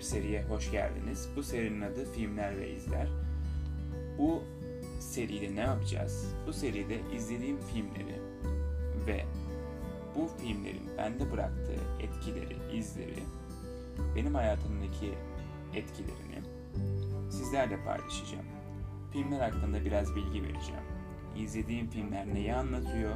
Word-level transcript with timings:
bir 0.00 0.04
seriye 0.04 0.42
hoş 0.42 0.70
geldiniz. 0.70 1.28
Bu 1.36 1.42
serinin 1.42 1.80
adı 1.80 2.12
Filmler 2.12 2.56
ve 2.58 2.70
İzler. 2.70 3.08
Bu 4.18 4.42
seride 5.00 5.56
ne 5.56 5.60
yapacağız? 5.60 6.34
Bu 6.46 6.52
seride 6.52 7.00
izlediğim 7.16 7.58
filmleri 7.60 8.20
ve 9.06 9.24
bu 10.16 10.28
filmlerin 10.42 10.90
bende 10.98 11.32
bıraktığı 11.32 11.80
etkileri, 12.00 12.78
izleri, 12.78 13.22
benim 14.16 14.34
hayatımdaki 14.34 15.14
etkilerini 15.74 16.42
sizlerle 17.30 17.84
paylaşacağım. 17.84 18.46
Filmler 19.12 19.50
hakkında 19.50 19.84
biraz 19.84 20.16
bilgi 20.16 20.42
vereceğim. 20.42 20.84
İzlediğim 21.36 21.90
filmler 21.90 22.34
neyi 22.34 22.54
anlatıyor? 22.54 23.14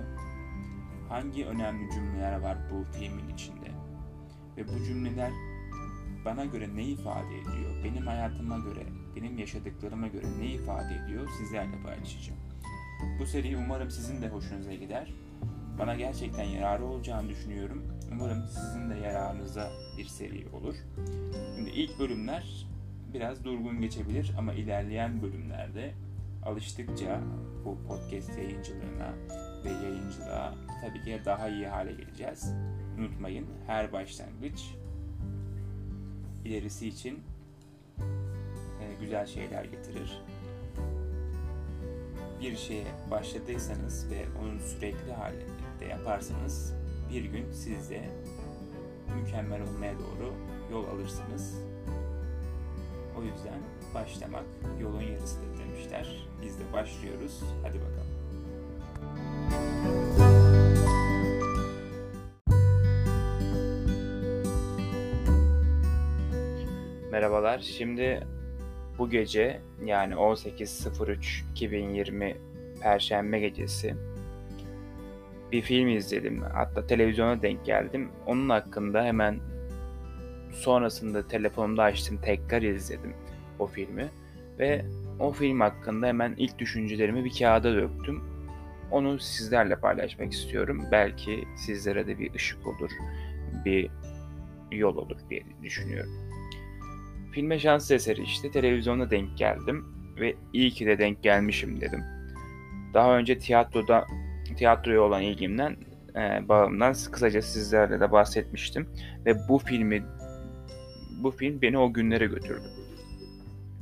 Hangi 1.09 1.47
önemli 1.47 1.93
cümleler 1.93 2.41
var 2.41 2.59
bu 2.71 2.99
filmin 2.99 3.29
içinde? 3.29 3.71
Ve 4.57 4.69
bu 4.69 4.85
cümleler 4.85 5.31
bana 6.25 6.45
göre 6.45 6.77
ne 6.77 6.85
ifade 6.85 7.39
ediyor? 7.39 7.85
Benim 7.85 8.07
hayatıma 8.07 8.59
göre, 8.59 8.87
benim 9.17 9.39
yaşadıklarıma 9.39 10.09
göre 10.09 10.27
ne 10.39 10.47
ifade 10.47 10.95
ediyor? 10.95 11.29
Sizlerle 11.39 11.83
paylaşacağım. 11.83 12.41
Bu 13.21 13.27
seri 13.27 13.57
umarım 13.57 13.91
sizin 13.91 14.23
de 14.23 14.29
hoşunuza 14.29 14.75
gider. 14.75 15.15
Bana 15.79 15.95
gerçekten 15.95 16.45
yararı 16.45 16.85
olacağını 16.85 17.29
düşünüyorum. 17.29 17.83
Umarım 18.13 18.45
sizin 18.49 18.91
de 18.91 18.95
yararınıza 18.95 19.71
bir 19.99 20.05
seri 20.05 20.49
olur. 20.53 20.75
Şimdi 21.57 21.71
ilk 21.71 21.99
bölümler 21.99 22.67
biraz 23.15 23.45
durgun 23.45 23.81
geçebilir 23.81 24.33
ama 24.39 24.53
ilerleyen 24.53 25.23
bölümlerde 25.23 25.95
alıştıkça 26.45 27.21
bu 27.65 27.79
podcast 27.89 28.39
yayıncılığına 28.39 29.15
ve 29.65 29.71
yayıncılığa 29.71 30.55
tabii 30.81 31.03
ki 31.03 31.21
daha 31.25 31.49
iyi 31.49 31.67
hale 31.67 31.93
geleceğiz. 31.93 32.53
Unutmayın 32.99 33.47
her 33.67 33.93
başlangıç 33.93 34.75
ilerisi 36.45 36.89
için 36.89 37.23
e, 38.81 38.95
güzel 39.01 39.27
şeyler 39.27 39.65
getirir. 39.65 40.23
Bir 42.41 42.57
şeye 42.57 42.87
başladıysanız 43.11 44.11
ve 44.11 44.25
onu 44.43 44.61
sürekli 44.61 45.13
halinde 45.13 45.85
yaparsanız 45.91 46.75
bir 47.11 47.25
gün 47.25 47.53
siz 47.53 47.91
de 47.91 48.11
mükemmel 49.17 49.63
olmaya 49.63 49.95
doğru 49.95 50.35
yol 50.71 50.85
alırsınız. 50.85 51.55
O 53.19 53.23
yüzden 53.23 53.61
başlamak 53.95 54.45
yolun 54.81 55.03
yarısıdır 55.03 55.59
demişler. 55.59 56.29
Biz 56.43 56.59
de 56.59 56.73
başlıyoruz. 56.73 57.41
Hadi 57.63 57.81
bakalım. 57.81 58.14
Merhabalar. 67.15 67.59
Şimdi 67.59 68.27
bu 68.99 69.11
gece 69.11 69.61
yani 69.85 70.15
18.03.2020 70.15 72.35
Perşembe 72.83 73.41
gecesi 73.41 73.95
bir 75.53 75.63
film 75.63 75.89
izledim. 75.89 76.43
Hatta 76.43 76.87
televizyona 76.87 77.43
denk 77.43 77.65
geldim. 77.65 78.09
Onun 78.27 78.49
hakkında 78.49 79.05
hemen 79.05 79.41
sonrasında 80.53 81.29
telefonumda 81.29 81.83
açtım 81.83 82.19
tekrar 82.23 82.63
izledim 82.63 83.15
o 83.59 83.67
filmi. 83.67 84.09
Ve 84.59 84.85
o 85.21 85.33
film 85.33 85.61
hakkında 85.61 86.07
hemen 86.07 86.35
ilk 86.37 86.59
düşüncelerimi 86.59 87.25
bir 87.25 87.39
kağıda 87.39 87.75
döktüm. 87.75 88.25
Onu 88.91 89.19
sizlerle 89.19 89.77
paylaşmak 89.77 90.33
istiyorum. 90.33 90.83
Belki 90.93 91.45
sizlere 91.57 92.07
de 92.07 92.19
bir 92.19 92.35
ışık 92.35 92.67
olur, 92.67 92.91
bir 93.65 93.91
yol 94.73 94.97
olur 94.97 95.17
diye 95.31 95.43
düşünüyorum. 95.63 96.34
Filme 97.35 97.59
şans 97.59 97.91
eseri 97.91 98.23
işte 98.23 98.51
televizyonda 98.51 99.11
denk 99.11 99.39
geldim 99.39 99.85
ve 100.21 100.35
iyi 100.53 100.71
ki 100.71 100.87
de 100.87 100.99
denk 100.99 101.23
gelmişim 101.23 101.81
dedim. 101.81 102.05
Daha 102.95 103.19
önce 103.19 103.39
tiyatroda 103.39 104.07
tiyatroya 104.57 105.03
olan 105.03 105.23
ilgimden 105.23 105.77
e, 106.17 106.49
bağımdan 106.49 106.95
kısaca 107.13 107.43
sizlerle 107.43 108.01
de 108.01 108.13
bahsetmiştim 108.13 108.89
ve 109.27 109.49
bu 109.49 109.59
filmi 109.59 110.05
bu 111.23 111.31
film 111.31 111.63
beni 111.63 111.79
o 111.79 111.93
günlere 111.93 112.27
götürdü. 112.27 112.69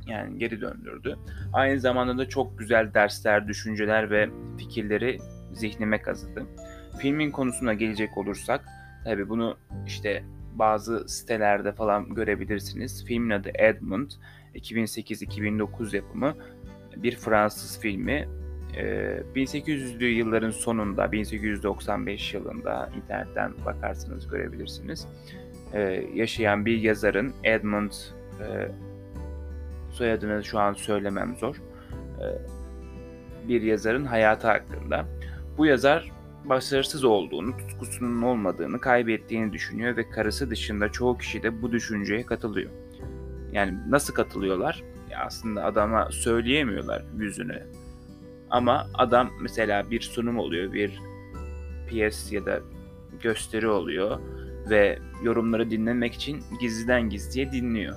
Yani 0.07 0.37
geri 0.37 0.61
döndürdü. 0.61 1.17
Aynı 1.53 1.79
zamanda 1.79 2.17
da 2.17 2.29
çok 2.29 2.59
güzel 2.59 2.93
dersler, 2.93 3.47
düşünceler 3.47 4.11
ve 4.11 4.29
fikirleri 4.57 5.17
zihnime 5.51 6.01
kazıdı. 6.01 6.45
Filmin 6.99 7.31
konusuna 7.31 7.73
gelecek 7.73 8.17
olursak, 8.17 8.65
tabi 9.05 9.29
bunu 9.29 9.57
işte 9.87 10.23
bazı 10.59 11.09
sitelerde 11.09 11.71
falan 11.71 12.15
görebilirsiniz. 12.15 13.05
Filmin 13.05 13.29
adı 13.29 13.49
Edmund, 13.55 14.11
2008-2009 14.55 15.95
yapımı 15.95 16.35
bir 16.95 17.15
Fransız 17.15 17.79
filmi. 17.79 18.27
1800'lü 19.35 20.03
yılların 20.03 20.51
sonunda, 20.51 21.11
1895 21.11 22.33
yılında 22.33 22.89
internetten 23.03 23.51
bakarsanız 23.65 24.27
görebilirsiniz. 24.27 25.07
Yaşayan 26.13 26.65
bir 26.65 26.77
yazarın 26.77 27.33
Edmund 27.43 27.91
soyadını 29.91 30.43
şu 30.43 30.59
an 30.59 30.73
söylemem 30.73 31.35
zor. 31.39 31.61
Bir 33.47 33.61
yazarın 33.61 34.05
hayatı 34.05 34.47
hakkında. 34.47 35.05
Bu 35.57 35.65
yazar 35.65 36.11
başarısız 36.45 37.03
olduğunu, 37.03 37.57
tutkusunun 37.57 38.21
olmadığını, 38.21 38.79
kaybettiğini 38.79 39.53
düşünüyor 39.53 39.97
ve 39.97 40.09
karısı 40.09 40.49
dışında 40.49 40.91
çoğu 40.91 41.17
kişi 41.17 41.43
de 41.43 41.61
bu 41.61 41.71
düşünceye 41.71 42.25
katılıyor. 42.25 42.71
Yani 43.51 43.77
nasıl 43.89 44.13
katılıyorlar? 44.13 44.83
Ya 45.11 45.19
aslında 45.25 45.63
adama 45.65 46.11
söyleyemiyorlar 46.11 47.03
yüzüne. 47.17 47.63
Ama 48.49 48.87
adam 48.93 49.29
mesela 49.41 49.91
bir 49.91 50.01
sunum 50.01 50.39
oluyor, 50.39 50.73
bir 50.73 50.99
piyes 51.87 52.31
ya 52.31 52.45
da 52.45 52.59
gösteri 53.21 53.67
oluyor 53.67 54.19
ve 54.69 54.99
yorumları 55.23 55.71
dinlemek 55.71 56.13
için 56.13 56.43
gizliden 56.61 57.09
gizliye 57.09 57.51
dinliyor. 57.51 57.95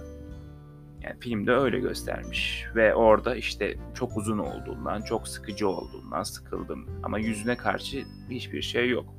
Yani 1.07 1.21
filmde 1.21 1.53
öyle 1.53 1.79
göstermiş 1.81 2.67
ve 2.75 2.95
orada 2.95 3.37
işte 3.37 3.77
çok 3.95 4.17
uzun 4.17 4.39
olduğundan, 4.39 5.03
çok 5.03 5.29
sıkıcı 5.29 5.69
olduğundan 5.69 6.23
sıkıldım 6.23 6.87
ama 7.03 7.19
yüzüne 7.19 7.57
karşı 7.57 8.05
hiçbir 8.31 8.63
şey 8.63 8.89
yok. 8.89 9.15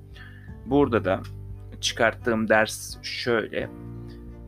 Burada 0.66 1.06
da 1.06 1.22
çıkarttığım 1.82 2.50
ders 2.50 3.04
şöyle. 3.04 3.70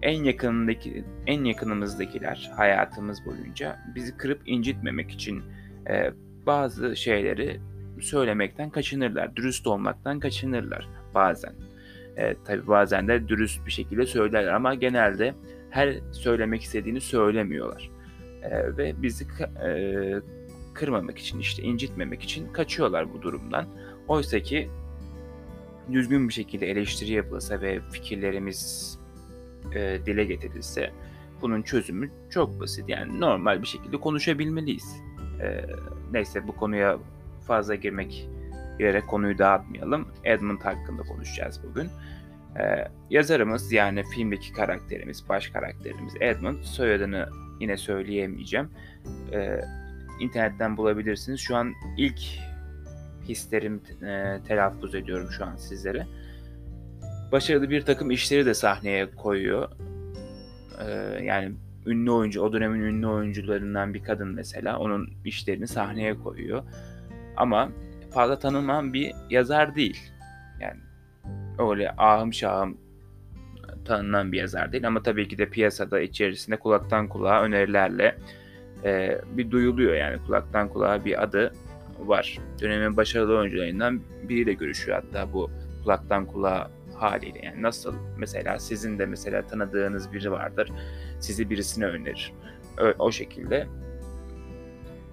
En 0.01 0.23
yakınındaki 0.23 1.03
en 1.27 1.43
yakınımızdakiler 1.43 2.51
hayatımız 2.55 3.25
boyunca 3.25 3.79
bizi 3.95 4.17
kırıp 4.17 4.41
incitmemek 4.45 5.11
için 5.11 5.43
e, 5.89 6.11
bazı 6.45 6.95
şeyleri 6.95 7.59
söylemekten 8.01 8.69
kaçınırlar, 8.69 9.35
dürüst 9.35 9.67
olmaktan 9.67 10.19
kaçınırlar 10.19 10.89
bazen. 11.15 11.53
E, 12.17 12.35
tabii 12.45 12.67
bazen 12.67 13.07
de 13.07 13.27
dürüst 13.27 13.65
bir 13.65 13.71
şekilde 13.71 14.05
söylerler 14.05 14.53
ama 14.53 14.75
genelde 14.75 15.33
her 15.69 15.99
söylemek 16.11 16.61
istediğini 16.61 17.01
söylemiyorlar. 17.01 17.91
E, 18.43 18.77
ve 18.77 19.01
bizi 19.01 19.27
e, 19.65 19.71
kırmamak 20.73 21.17
için 21.17 21.39
işte 21.39 21.63
incitmemek 21.63 22.23
için 22.23 22.53
kaçıyorlar 22.53 23.13
bu 23.13 23.21
durumdan. 23.21 23.67
Oysa 24.07 24.39
ki 24.39 24.69
düzgün 25.91 26.27
bir 26.27 26.33
şekilde 26.33 26.71
eleştiri 26.71 27.11
yapılsa 27.11 27.61
ve 27.61 27.79
fikirlerimiz 27.91 28.97
e, 29.75 29.99
dile 30.05 30.23
getirilse 30.23 30.91
bunun 31.41 31.61
çözümü 31.61 32.11
çok 32.29 32.59
basit. 32.59 32.89
Yani 32.89 33.19
normal 33.19 33.61
bir 33.61 33.67
şekilde 33.67 33.97
konuşabilmeliyiz. 33.97 34.95
E, 35.41 35.65
neyse 36.11 36.47
bu 36.47 36.55
konuya 36.55 36.97
fazla 37.47 37.75
girmek 37.75 38.29
girerek 38.79 39.07
konuyu 39.07 39.37
dağıtmayalım. 39.37 40.07
Edmund 40.23 40.61
hakkında 40.61 41.01
konuşacağız 41.01 41.61
bugün. 41.63 41.89
Ee, 42.57 42.87
yazarımız 43.09 43.71
yani 43.71 44.03
filmdeki 44.03 44.53
karakterimiz, 44.53 45.29
baş 45.29 45.47
karakterimiz 45.47 46.13
Edmund. 46.21 46.63
Soyadını 46.63 47.29
yine 47.59 47.77
söyleyemeyeceğim. 47.77 48.69
Ee, 49.33 49.61
internetten 50.19 50.77
bulabilirsiniz. 50.77 51.39
Şu 51.39 51.55
an 51.55 51.73
ilk 51.97 52.19
hislerim 53.27 53.81
e, 54.01 54.39
telaffuz 54.47 54.95
ediyorum 54.95 55.27
şu 55.31 55.45
an 55.45 55.55
sizlere. 55.55 56.07
Başarılı 57.31 57.69
bir 57.69 57.81
takım 57.81 58.11
işleri 58.11 58.45
de 58.45 58.53
sahneye 58.53 59.11
koyuyor. 59.11 59.69
Ee, 60.79 61.23
yani 61.23 61.51
ünlü 61.85 62.11
oyuncu, 62.11 62.41
o 62.41 62.53
dönemin 62.53 62.79
ünlü 62.79 63.07
oyuncularından 63.07 63.93
bir 63.93 64.03
kadın 64.03 64.27
mesela 64.27 64.79
onun 64.79 65.13
işlerini 65.25 65.67
sahneye 65.67 66.17
koyuyor. 66.17 66.63
Ama 67.37 67.71
fazla 68.13 68.39
tanınan 68.39 68.93
bir 68.93 69.11
yazar 69.29 69.75
değil. 69.75 69.99
Yani 70.61 70.79
öyle 71.59 71.91
ahım 71.97 72.33
şahım 72.33 72.77
tanınan 73.85 74.31
bir 74.31 74.37
yazar 74.37 74.71
değil 74.71 74.87
ama 74.87 75.03
tabii 75.03 75.27
ki 75.27 75.37
de 75.37 75.49
piyasada 75.49 75.99
içerisinde 75.99 76.55
kulaktan 76.55 77.07
kulağa 77.07 77.41
önerilerle 77.41 78.17
e, 78.85 79.21
bir 79.31 79.51
duyuluyor 79.51 79.95
yani 79.95 80.17
kulaktan 80.27 80.69
kulağa 80.69 81.05
bir 81.05 81.23
adı 81.23 81.53
var. 81.99 82.39
Dönemin 82.61 82.97
başarılı 82.97 83.37
oyuncularından 83.37 84.01
biriyle 84.29 84.53
görüşüyor 84.53 85.03
hatta 85.03 85.33
bu 85.33 85.51
kulaktan 85.83 86.25
kulağa 86.25 86.71
haliyle. 86.95 87.39
Yani 87.43 87.61
nasıl 87.61 87.95
mesela 88.17 88.59
sizin 88.59 88.99
de 88.99 89.05
mesela 89.05 89.47
tanıdığınız 89.47 90.13
biri 90.13 90.31
vardır. 90.31 90.71
Sizi 91.19 91.49
birisine 91.49 91.85
önerir. 91.85 92.33
O, 92.81 93.05
o 93.05 93.11
şekilde 93.11 93.67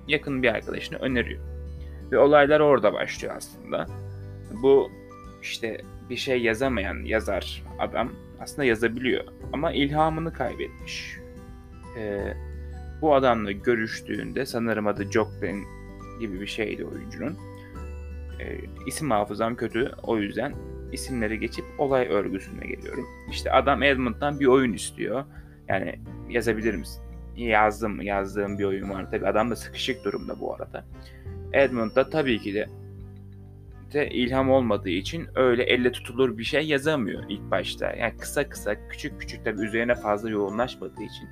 yakın 0.08 0.42
bir 0.42 0.54
arkadaşını 0.54 0.98
öneriyor. 0.98 1.40
Ve 2.12 2.18
olaylar 2.18 2.60
orada 2.60 2.92
başlıyor 2.92 3.34
aslında. 3.36 3.86
Bu 4.62 4.90
işte 5.42 5.80
bir 6.10 6.16
şey 6.16 6.42
yazamayan 6.42 7.04
yazar 7.04 7.62
adam 7.78 8.12
aslında 8.40 8.64
yazabiliyor 8.64 9.24
ama 9.52 9.72
ilhamını 9.72 10.32
kaybetmiş. 10.32 11.16
Ee, 11.98 12.34
bu 13.02 13.14
adamla 13.14 13.52
görüştüğünde 13.52 14.46
sanırım 14.46 14.86
adı 14.86 15.12
Joplin 15.12 15.64
gibi 16.20 16.40
bir 16.40 16.46
şeydi 16.46 16.84
oyuncunun. 16.84 17.36
Ee, 18.40 18.58
isim 18.86 19.10
hafızam 19.10 19.56
kötü 19.56 19.92
o 20.02 20.18
yüzden 20.18 20.54
isimleri 20.92 21.40
geçip 21.40 21.64
olay 21.78 22.06
örgüsüne 22.08 22.66
geliyorum. 22.66 23.06
İşte 23.30 23.52
adam 23.52 23.82
Edmund'dan 23.82 24.40
bir 24.40 24.46
oyun 24.46 24.72
istiyor. 24.72 25.24
Yani 25.68 26.00
yazabilir 26.30 26.74
misin? 26.74 27.02
Yazdım 27.36 28.02
yazdığım 28.02 28.58
bir 28.58 28.64
oyun 28.64 28.90
var. 28.90 29.10
Tabi 29.10 29.26
adam 29.26 29.50
da 29.50 29.56
sıkışık 29.56 30.04
durumda 30.04 30.40
bu 30.40 30.54
arada. 30.54 30.84
Edmund 31.52 31.96
da 31.96 32.10
tabii 32.10 32.38
ki 32.38 32.54
de 32.54 32.68
de 33.92 34.10
ilham 34.10 34.50
olmadığı 34.50 34.88
için 34.88 35.26
öyle 35.34 35.62
elle 35.62 35.92
tutulur 35.92 36.38
bir 36.38 36.44
şey 36.44 36.66
yazamıyor 36.66 37.24
ilk 37.28 37.50
başta. 37.50 37.92
Yani 37.92 38.16
kısa 38.16 38.48
kısa, 38.48 38.88
küçük 38.88 39.20
küçük 39.20 39.44
tabii 39.44 39.64
üzerine 39.64 39.94
fazla 39.94 40.30
yoğunlaşmadığı 40.30 41.02
için. 41.02 41.28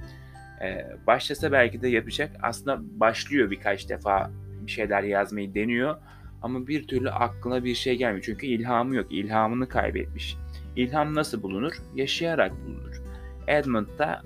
Ee, 0.63 0.87
başlasa 1.07 1.53
belki 1.53 1.83
de 1.83 1.89
yapacak. 1.89 2.31
Aslında 2.43 2.81
başlıyor 3.01 3.51
birkaç 3.51 3.89
defa 3.89 4.31
bir 4.67 4.71
şeyler 4.71 5.03
yazmayı 5.03 5.55
deniyor. 5.55 5.97
Ama 6.43 6.67
bir 6.67 6.87
türlü 6.87 7.11
aklına 7.11 7.65
bir 7.65 7.75
şey 7.75 7.97
gelmiyor. 7.97 8.25
Çünkü 8.27 8.47
ilhamı 8.47 8.97
yok. 8.97 9.07
İlhamını 9.11 9.69
kaybetmiş. 9.69 10.37
İlham 10.77 11.15
nasıl 11.15 11.43
bulunur? 11.43 11.73
Yaşayarak 11.95 12.53
bulunur. 12.67 13.03
Edmund'da 13.47 14.23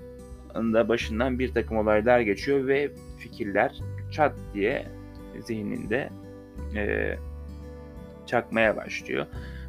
da 0.55 0.89
başından 0.89 1.39
bir 1.39 1.53
takım 1.53 1.77
olaylar 1.77 2.19
geçiyor 2.19 2.67
ve 2.67 2.91
fikirler 3.17 3.75
çat 4.11 4.35
diye 4.53 4.85
zihninde 5.39 6.09
e, 6.75 7.15
çakmaya 8.29 8.77
başlıyor. 8.77 9.25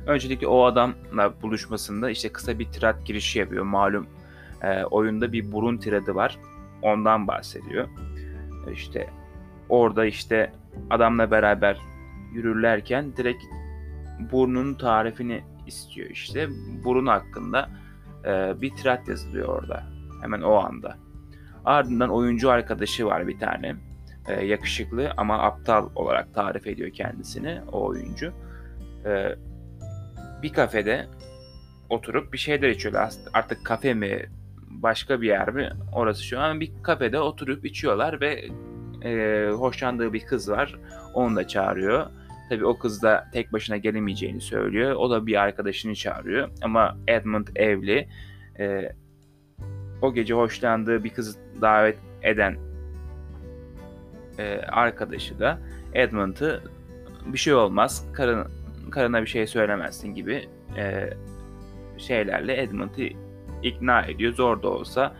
Öncelikle 0.06 0.46
o 0.46 0.64
adamla 0.64 1.42
buluşmasında 1.42 2.10
işte 2.10 2.32
kısa 2.32 2.58
bir 2.58 2.72
tirat 2.72 3.06
girişi 3.06 3.38
yapıyor. 3.38 3.64
Malum 3.64 4.06
e, 4.62 4.84
oyunda 4.84 5.32
bir 5.32 5.52
burun 5.52 5.76
tiradı 5.76 6.14
var. 6.14 6.38
Ondan 6.82 7.28
bahsediyor. 7.28 7.88
İşte 8.72 9.10
orada 9.68 10.04
işte 10.04 10.52
adamla 10.90 11.30
beraber 11.30 11.76
yürürlerken 12.32 13.16
direkt 13.16 13.44
burnunun 14.32 14.74
tarifini 14.74 15.44
istiyor 15.66 16.10
işte. 16.10 16.48
Burun 16.84 17.06
hakkında 17.06 17.70
e, 18.24 18.60
bir 18.60 18.74
tirat 18.74 19.08
yazılıyor 19.08 19.48
orada. 19.48 19.82
Hemen 20.22 20.40
o 20.40 20.54
anda. 20.54 20.96
Ardından 21.64 22.10
oyuncu 22.10 22.50
arkadaşı 22.50 23.06
var 23.06 23.28
bir 23.28 23.38
tane. 23.38 23.76
E, 24.28 24.44
yakışıklı 24.46 25.12
ama 25.16 25.38
aptal 25.38 25.88
olarak 25.94 26.34
tarif 26.34 26.66
ediyor 26.66 26.90
kendisini 26.90 27.60
o 27.72 27.86
oyuncu. 27.86 28.32
E, 29.06 29.34
bir 30.42 30.52
kafede 30.52 31.06
oturup 31.88 32.32
bir 32.32 32.38
şeyler 32.38 32.68
içiyorlar. 32.68 33.12
Artık 33.32 33.66
kafe 33.66 33.94
mi 33.94 34.26
başka 34.70 35.20
bir 35.20 35.28
yer 35.28 35.50
mi 35.50 35.70
orası 35.92 36.24
şu 36.24 36.40
an 36.40 36.60
bir 36.60 36.72
kafede 36.82 37.20
oturup 37.20 37.64
içiyorlar 37.64 38.20
ve 38.20 38.44
e, 39.04 39.50
hoşlandığı 39.50 40.12
bir 40.12 40.20
kız 40.20 40.50
var. 40.50 40.78
Onu 41.14 41.36
da 41.36 41.48
çağırıyor. 41.48 42.06
Tabii 42.48 42.66
o 42.66 42.78
kız 42.78 43.02
da 43.02 43.28
tek 43.32 43.52
başına 43.52 43.76
gelemeyeceğini 43.76 44.40
söylüyor. 44.40 44.92
O 44.92 45.10
da 45.10 45.26
bir 45.26 45.40
arkadaşını 45.40 45.94
çağırıyor. 45.94 46.48
Ama 46.62 46.96
Edmund 47.08 47.46
evli. 47.56 48.08
E, 48.58 48.92
o 50.02 50.14
gece 50.14 50.34
hoşlandığı 50.34 51.04
bir 51.04 51.10
kızı 51.10 51.38
davet 51.60 51.98
eden 52.22 52.56
e, 54.38 54.60
arkadaşı 54.68 55.38
da 55.38 55.58
Edmund'ı 55.94 56.62
bir 57.26 57.38
şey 57.38 57.54
olmaz, 57.54 58.06
karın, 58.12 58.46
karına 58.90 59.22
bir 59.22 59.26
şey 59.26 59.46
söylemezsin 59.46 60.14
gibi 60.14 60.48
e, 60.76 61.10
şeylerle 61.98 62.62
Edmund'ı 62.62 63.08
ikna 63.62 64.02
ediyor. 64.02 64.34
Zor 64.34 64.62
da 64.62 64.68
olsa 64.68 65.14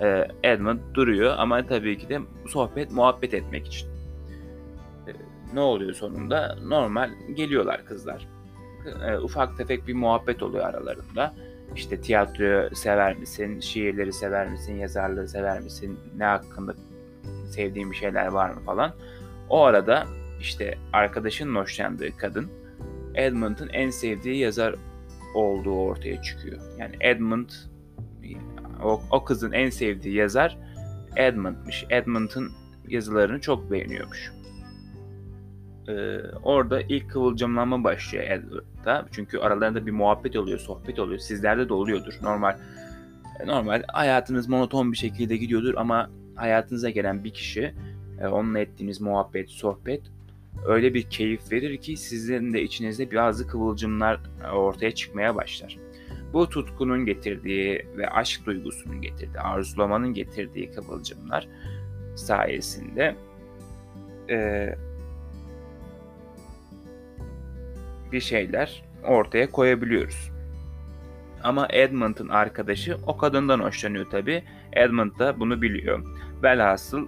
e, 0.00 0.28
Edmund 0.42 0.80
duruyor 0.94 1.34
ama 1.38 1.66
tabii 1.66 1.98
ki 1.98 2.08
de 2.08 2.20
sohbet, 2.48 2.90
muhabbet 2.90 3.34
etmek 3.34 3.66
için. 3.66 3.88
E, 5.06 5.10
ne 5.54 5.60
oluyor 5.60 5.92
sonunda? 5.92 6.58
Normal 6.62 7.10
geliyorlar 7.34 7.84
kızlar. 7.84 8.28
E, 9.08 9.18
ufak 9.18 9.56
tefek 9.56 9.86
bir 9.86 9.94
muhabbet 9.94 10.42
oluyor 10.42 10.64
aralarında. 10.64 11.34
İşte 11.76 12.00
tiyatroyu 12.00 12.76
sever 12.76 13.16
misin, 13.16 13.60
şiirleri 13.60 14.12
sever 14.12 14.48
misin, 14.48 14.74
yazarlığı 14.74 15.28
sever 15.28 15.60
misin, 15.60 15.98
ne 16.16 16.24
hakkında 16.24 16.74
sevdiğin 17.50 17.90
bir 17.90 17.96
şeyler 17.96 18.26
var 18.26 18.50
mı 18.50 18.60
falan. 18.60 18.92
O 19.48 19.64
arada 19.64 20.06
işte 20.40 20.78
arkadaşının 20.92 21.54
hoşlandığı 21.54 22.16
kadın 22.16 22.50
Edmund'un 23.16 23.68
en 23.68 23.90
sevdiği 23.90 24.36
yazar 24.36 24.74
olduğu 25.34 25.74
ortaya 25.74 26.22
çıkıyor. 26.22 26.60
Yani 26.78 26.96
Edmund 27.00 27.50
o, 28.82 29.02
o 29.10 29.24
kızın 29.24 29.52
en 29.52 29.70
sevdiği 29.70 30.14
yazar 30.14 30.58
Edmund'mış. 31.16 31.84
Edmund'un 31.90 32.52
yazılarını 32.88 33.40
çok 33.40 33.70
beğeniyormuş. 33.70 34.32
Ee, 35.88 36.18
orada 36.42 36.80
ilk 36.80 37.10
kıvılcımlanma 37.10 37.84
başlıyor 37.84 38.24
Edward'da. 38.24 39.06
Çünkü 39.12 39.38
aralarında 39.38 39.86
bir 39.86 39.92
muhabbet 39.92 40.36
oluyor, 40.36 40.58
sohbet 40.58 40.98
oluyor. 40.98 41.18
Sizlerde 41.18 41.68
de 41.68 41.72
oluyordur. 41.72 42.14
Normal 42.22 42.56
normal 43.46 43.82
hayatınız 43.88 44.48
monoton 44.48 44.92
bir 44.92 44.96
şekilde 44.96 45.36
gidiyordur 45.36 45.74
ama 45.76 46.10
hayatınıza 46.34 46.90
gelen 46.90 47.24
bir 47.24 47.30
kişi 47.30 47.74
e, 48.20 48.26
onunla 48.26 48.58
ettiğiniz 48.58 49.00
muhabbet, 49.00 49.50
sohbet 49.50 50.02
öyle 50.64 50.94
bir 50.94 51.02
keyif 51.02 51.52
verir 51.52 51.76
ki 51.76 51.96
sizin 51.96 52.52
de 52.52 52.62
içinizde 52.62 53.14
bazı 53.14 53.46
kıvılcımlar 53.46 54.20
ortaya 54.54 54.90
çıkmaya 54.90 55.34
başlar. 55.34 55.78
Bu 56.32 56.48
tutkunun 56.48 57.06
getirdiği 57.06 57.86
ve 57.96 58.08
aşk 58.08 58.46
duygusunun 58.46 59.00
getirdiği, 59.02 59.40
arzulamanın 59.40 60.14
getirdiği 60.14 60.70
kıvılcımlar 60.70 61.48
sayesinde 62.14 63.16
e, 64.30 64.68
bir 68.12 68.20
şeyler 68.20 68.84
ortaya 69.04 69.50
koyabiliyoruz. 69.50 70.30
Ama 71.42 71.68
Edmund'un 71.70 72.28
arkadaşı 72.28 72.96
o 73.06 73.16
kadından 73.16 73.60
hoşlanıyor 73.60 74.10
tabi. 74.10 74.44
Edmund 74.72 75.18
da 75.18 75.40
bunu 75.40 75.62
biliyor. 75.62 76.02
Velhasıl 76.42 77.06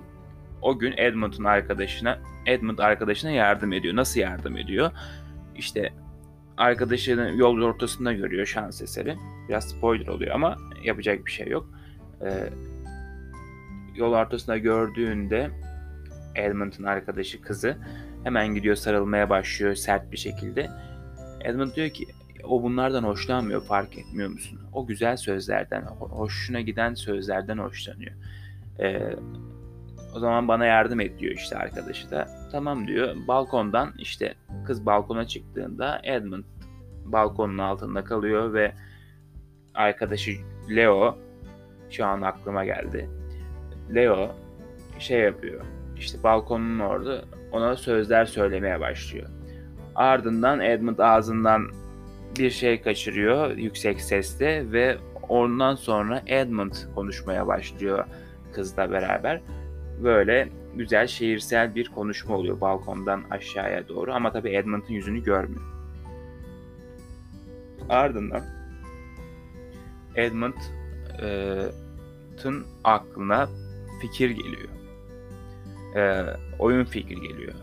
o 0.62 0.78
gün 0.78 0.94
Edmund'un 0.96 1.44
arkadaşına 1.44 2.18
Edmund 2.46 2.78
arkadaşına 2.78 3.30
yardım 3.30 3.72
ediyor. 3.72 3.96
Nasıl 3.96 4.20
yardım 4.20 4.56
ediyor? 4.56 4.90
İşte 5.56 5.92
arkadaşını 6.56 7.32
yol 7.36 7.62
ortasında 7.62 8.12
görüyor 8.12 8.46
şans 8.46 8.82
eseri. 8.82 9.16
Biraz 9.48 9.68
spoiler 9.68 10.06
oluyor 10.06 10.34
ama 10.34 10.56
yapacak 10.84 11.26
bir 11.26 11.30
şey 11.30 11.48
yok. 11.48 11.70
Ee, 12.22 12.48
yol 13.94 14.12
ortasında 14.12 14.58
gördüğünde 14.58 15.50
Edmund'un 16.34 16.84
arkadaşı 16.84 17.40
kızı 17.40 17.76
hemen 18.24 18.54
gidiyor 18.54 18.76
sarılmaya 18.76 19.30
başlıyor 19.30 19.74
sert 19.74 20.12
bir 20.12 20.16
şekilde. 20.16 20.70
Edmund 21.44 21.74
diyor 21.74 21.88
ki 21.88 22.06
o 22.44 22.62
bunlardan 22.62 23.04
hoşlanmıyor 23.04 23.62
fark 23.62 23.98
etmiyor 23.98 24.30
musun? 24.30 24.60
O 24.72 24.86
güzel 24.86 25.16
sözlerden, 25.16 25.82
hoşuna 25.82 26.60
giden 26.60 26.94
sözlerden 26.94 27.58
hoşlanıyor. 27.58 28.12
Ee, 28.80 29.16
o 30.14 30.18
zaman 30.18 30.48
bana 30.48 30.66
yardım 30.66 31.00
et 31.00 31.18
diyor 31.18 31.34
işte 31.34 31.56
arkadaşı 31.56 32.10
da. 32.10 32.28
Tamam 32.52 32.86
diyor. 32.86 33.16
Balkondan 33.28 33.92
işte 33.98 34.34
kız 34.66 34.86
balkona 34.86 35.26
çıktığında 35.26 36.00
Edmund 36.04 36.44
balkonun 37.04 37.58
altında 37.58 38.04
kalıyor 38.04 38.54
ve 38.54 38.72
arkadaşı 39.74 40.32
Leo 40.76 41.18
şu 41.90 42.06
an 42.06 42.22
aklıma 42.22 42.64
geldi. 42.64 43.08
Leo 43.94 44.34
şey 44.98 45.20
yapıyor. 45.20 45.64
İşte 45.96 46.22
balkonun 46.22 46.78
orada 46.78 47.24
ona 47.52 47.76
sözler 47.76 48.24
söylemeye 48.24 48.80
başlıyor. 48.80 49.26
Ardından 49.94 50.60
Edmund 50.60 50.98
ağzından 50.98 51.70
bir 52.38 52.50
şey 52.50 52.82
kaçırıyor 52.82 53.56
yüksek 53.56 54.00
sesle 54.00 54.72
ve 54.72 54.98
ondan 55.28 55.74
sonra 55.74 56.22
Edmund 56.26 56.72
konuşmaya 56.94 57.46
başlıyor 57.46 58.04
kızla 58.52 58.90
beraber. 58.90 59.40
Böyle 60.04 60.48
güzel 60.74 61.06
şiirsel 61.06 61.74
bir 61.74 61.88
konuşma 61.88 62.36
oluyor 62.36 62.60
balkondan 62.60 63.22
aşağıya 63.30 63.88
doğru 63.88 64.12
ama 64.12 64.32
tabii 64.32 64.56
Edmund'un 64.56 64.94
yüzünü 64.94 65.24
görmüyor. 65.24 65.62
Ardından 67.88 68.42
Edmund'ın 70.16 71.72
aklına 72.84 73.48
fikir 74.00 74.30
geliyor. 74.30 74.68
E, 75.96 76.24
oyun 76.58 76.84
fikri 76.84 77.20
geliyor. 77.20 77.54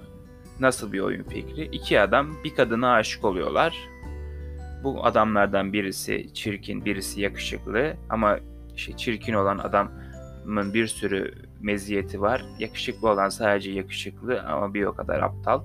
Nasıl 0.59 0.93
bir 0.93 0.99
oyun 0.99 1.23
fikri? 1.23 1.65
İki 1.65 2.01
adam 2.01 2.43
bir 2.43 2.55
kadına 2.55 2.93
aşık 2.93 3.25
oluyorlar 3.25 3.89
Bu 4.83 5.05
adamlardan 5.05 5.73
birisi 5.73 6.33
çirkin, 6.33 6.85
birisi 6.85 7.21
yakışıklı 7.21 7.93
ama 8.09 8.39
işte 8.75 8.97
çirkin 8.97 9.33
olan 9.33 9.57
adamın 10.45 10.73
bir 10.73 10.87
sürü 10.87 11.33
meziyeti 11.61 12.21
var. 12.21 12.45
Yakışıklı 12.59 13.09
olan 13.09 13.29
sadece 13.29 13.71
yakışıklı 13.71 14.41
ama 14.41 14.73
bir 14.73 14.83
o 14.83 14.93
kadar 14.93 15.19
aptal. 15.19 15.61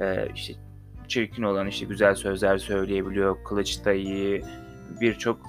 Ee, 0.00 0.28
işte 0.34 0.54
çirkin 1.08 1.42
olan 1.42 1.66
işte 1.66 1.86
güzel 1.86 2.14
sözler 2.14 2.58
söyleyebiliyor, 2.58 3.44
kılıç 3.44 3.84
da 3.84 3.92
iyi, 3.92 4.44
birçok 5.00 5.40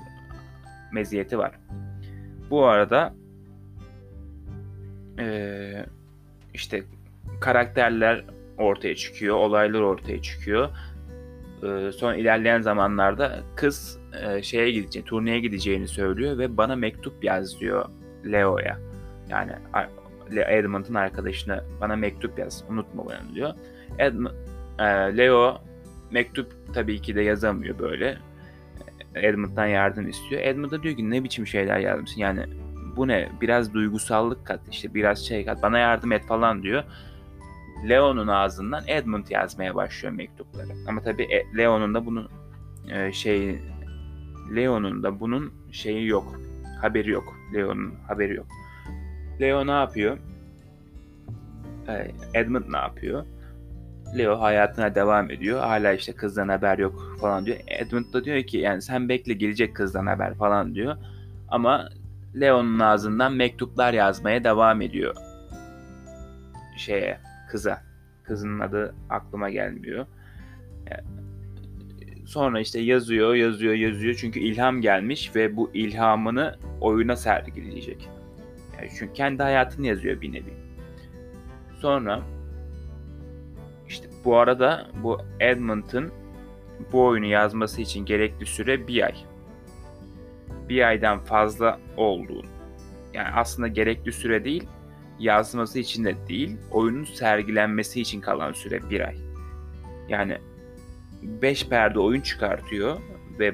meziyeti 0.94 1.38
var. 1.38 1.52
Bu 2.50 2.66
arada 2.66 3.14
ee, 5.20 5.86
işte 6.54 6.84
karakterler 7.42 8.26
ortaya 8.58 8.96
çıkıyor, 8.96 9.36
olaylar 9.36 9.82
ortaya 9.82 10.22
çıkıyor. 10.22 10.70
Ee, 11.64 11.92
son 11.92 12.14
ilerleyen 12.14 12.62
zamanlarda 12.62 13.40
kız 13.56 14.00
e, 14.22 14.44
şeye 14.44 14.72
gideceğini, 14.72 15.08
turneye 15.08 15.40
gideceğini 15.40 15.88
söylüyor 15.88 16.38
ve 16.38 16.58
bana 16.58 16.76
mektup 16.76 17.24
yaz 17.24 17.60
diyor 17.60 17.90
Leo'ya. 18.26 18.80
Yani 19.30 19.52
Edmund'un 20.48 20.94
arkadaşına 20.94 21.64
bana 21.82 21.96
mektup 21.96 22.40
yaz, 22.40 22.64
unutma 22.70 23.06
bunu 23.06 23.36
diyor. 23.36 23.54
Edmund, 24.00 24.34
e, 24.80 24.84
Leo 25.18 25.62
mektup 26.12 26.54
tabii 26.74 27.02
ki 27.02 27.16
de 27.16 27.22
yazamıyor 27.22 27.80
böyle. 27.80 28.18
Edmund'dan 29.16 29.66
yardım 29.66 30.10
istiyor. 30.10 30.42
Edmund 30.42 30.72
da 30.72 30.84
diyor 30.84 30.96
ki 30.96 31.10
ne 31.10 31.24
biçim 31.24 31.48
şeyler 31.48 31.80
yazmışsın 31.80 32.22
yani 32.22 32.46
bu 32.96 33.08
ne 33.08 33.30
biraz 33.42 33.74
duygusallık 33.74 34.46
kat 34.46 34.62
işte 34.72 34.94
biraz 34.94 35.28
şey 35.28 35.46
kat 35.46 35.64
bana 35.64 35.78
yardım 35.80 36.12
et 36.12 36.28
falan 36.28 36.64
diyor. 36.64 36.84
Leo'nun 37.90 38.28
ağzından 38.28 38.84
Edmund 38.88 39.28
yazmaya 39.30 39.76
başlıyor 39.76 40.14
mektupları. 40.14 40.68
Ama 40.88 41.02
tabii 41.02 41.24
e, 41.24 41.58
Leo'nun 41.58 41.94
da 41.94 42.06
bunun 42.06 42.30
e, 42.90 43.12
şey 43.12 43.60
Leo'nun 44.56 45.04
da 45.04 45.20
bunun 45.20 45.54
şeyi 45.72 46.08
yok. 46.08 46.40
Haberi 46.82 47.10
yok. 47.10 47.38
Leo'nun 47.54 47.96
haberi 48.08 48.36
yok. 48.36 48.48
Leo 49.42 49.68
ne 49.68 49.72
yapıyor? 49.72 50.18
E, 51.88 52.12
Edmund 52.34 52.64
ne 52.70 52.78
yapıyor? 52.78 53.26
Leo 54.18 54.42
hayatına 54.42 54.96
devam 54.96 55.32
ediyor. 55.32 55.60
Hala 55.60 55.94
işte 55.94 56.14
kızdan 56.14 56.50
haber 56.50 56.78
yok 56.78 57.18
falan 57.22 57.46
diyor. 57.46 57.58
Edmund 57.68 58.14
da 58.14 58.24
diyor 58.24 58.44
ki 58.44 58.58
yani 58.58 58.82
sen 58.82 59.10
bekle 59.10 59.34
gelecek 59.34 59.76
kızdan 59.76 60.06
haber 60.06 60.34
falan 60.34 60.76
diyor. 60.76 60.98
Ama 61.50 61.90
Leo'nun 62.40 62.80
ağzından 62.80 63.34
mektuplar 63.34 63.94
yazmaya 63.94 64.44
devam 64.44 64.82
ediyor. 64.82 65.16
Şeye, 66.78 67.20
kıza. 67.52 67.82
Kızın 68.24 68.60
adı 68.60 68.96
aklıma 69.10 69.50
gelmiyor. 69.50 70.06
Sonra 72.30 72.60
işte 72.60 72.80
yazıyor, 72.80 73.36
yazıyor, 73.36 73.74
yazıyor. 73.74 74.16
Çünkü 74.16 74.40
ilham 74.40 74.82
gelmiş 74.82 75.36
ve 75.36 75.56
bu 75.56 75.72
ilhamını 75.74 76.58
oyuna 76.82 77.16
sergileyecek. 77.16 78.10
Yani 78.78 78.90
çünkü 79.00 79.14
kendi 79.14 79.44
hayatını 79.44 79.88
yazıyor 79.88 80.22
bir 80.22 80.34
nevi. 80.34 80.54
Sonra 81.80 82.22
işte 83.88 84.08
bu 84.26 84.38
arada 84.38 84.88
bu 85.04 85.18
Edmund'ın 85.40 86.12
bu 86.92 87.06
oyunu 87.06 87.26
yazması 87.26 87.82
için 87.82 88.06
gerekli 88.06 88.46
süre 88.46 88.88
bir 88.88 89.06
ay. 89.06 89.16
Bir 90.70 90.88
aydan 90.88 91.20
fazla 91.20 91.80
olduğunu. 91.98 92.48
Yani 93.14 93.30
aslında 93.36 93.68
gerekli 93.68 94.14
süre 94.14 94.46
değil, 94.46 94.64
yazması 95.20 95.80
için 95.80 96.06
de 96.06 96.16
değil, 96.28 96.58
oyunun 96.72 97.04
sergilenmesi 97.04 98.02
için 98.02 98.22
kalan 98.22 98.52
süre 98.52 98.90
bir 98.90 99.08
ay. 99.08 99.18
Yani 100.10 100.38
5 101.22 101.70
perde 101.70 102.00
oyun 102.00 102.22
çıkartıyor 102.22 102.98
ve 103.40 103.54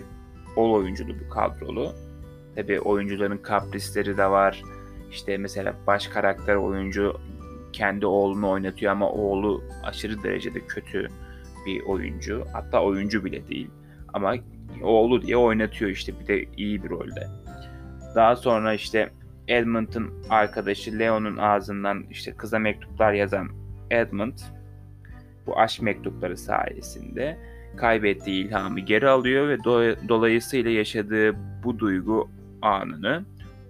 ol 0.55 0.73
oyunculu 0.73 1.13
bu 1.25 1.29
kadrolu. 1.29 1.93
Tabi 2.55 2.79
oyuncuların 2.79 3.37
kaprisleri 3.37 4.17
de 4.17 4.25
var. 4.25 4.61
İşte 5.11 5.37
mesela 5.37 5.75
baş 5.87 6.07
karakter 6.07 6.55
oyuncu 6.55 7.19
kendi 7.73 8.05
oğlunu 8.05 8.49
oynatıyor 8.49 8.91
ama 8.91 9.09
oğlu 9.09 9.63
aşırı 9.83 10.23
derecede 10.23 10.59
kötü 10.59 11.07
bir 11.65 11.81
oyuncu. 11.81 12.45
Hatta 12.53 12.83
oyuncu 12.83 13.25
bile 13.25 13.47
değil. 13.47 13.69
Ama 14.13 14.35
oğlu 14.81 15.21
diye 15.21 15.37
oynatıyor 15.37 15.91
işte 15.91 16.19
bir 16.19 16.27
de 16.27 16.45
iyi 16.57 16.83
bir 16.83 16.89
rolde. 16.89 17.27
Daha 18.15 18.35
sonra 18.35 18.73
işte 18.73 19.09
Edmund'un 19.47 20.23
arkadaşı 20.29 20.99
Leon'un 20.99 21.37
ağzından 21.37 22.05
işte 22.09 22.31
kıza 22.31 22.59
mektuplar 22.59 23.13
yazan 23.13 23.49
Edmund 23.91 24.37
bu 25.47 25.59
aşk 25.59 25.81
mektupları 25.81 26.37
sayesinde 26.37 27.37
kaybettiği 27.75 28.45
ilhamı 28.45 28.79
geri 28.79 29.09
alıyor 29.09 29.47
ve 29.47 29.55
do- 29.55 30.09
dolayısıyla 30.09 30.71
yaşadığı 30.71 31.35
bu 31.63 31.79
duygu 31.79 32.29
anını 32.61 33.25